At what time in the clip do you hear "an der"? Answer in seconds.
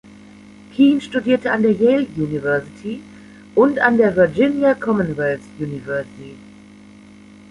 1.51-1.73, 3.77-4.15